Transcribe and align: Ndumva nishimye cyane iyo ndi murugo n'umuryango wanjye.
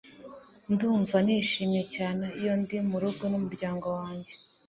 Ndumva 0.71 1.15
nishimye 1.25 1.81
cyane 1.95 2.25
iyo 2.39 2.53
ndi 2.61 2.77
murugo 2.89 3.23
n'umuryango 3.31 3.87
wanjye. 3.99 4.33